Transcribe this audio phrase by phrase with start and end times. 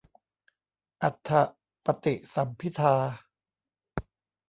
[1.01, 1.29] อรรถ
[1.85, 2.95] ปฏิสัมภิทา